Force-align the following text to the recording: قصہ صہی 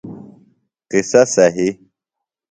قصہ 0.91 1.21
صہی 1.33 1.67